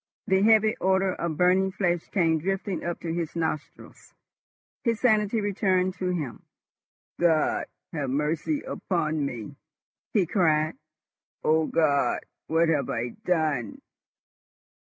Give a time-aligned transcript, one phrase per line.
[0.25, 4.15] The heavy odour of burning flesh came drifting up to his nostrils.
[4.83, 6.41] His sanity returned to him.
[7.19, 9.57] "God have mercy upon me!"
[10.11, 10.75] he cried.
[11.43, 12.21] "O God!
[12.47, 13.79] what have I done?"